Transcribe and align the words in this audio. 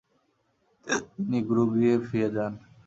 তিনি 1.11 1.37
গুরুগৃহে 1.47 1.95
ফিরে 2.07 2.29
যান। 2.35 2.53